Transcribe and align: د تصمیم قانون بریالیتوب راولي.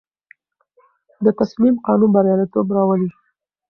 د 1.23 1.27
تصمیم 1.39 1.75
قانون 1.85 2.09
بریالیتوب 2.15 2.67
راولي. 2.75 3.09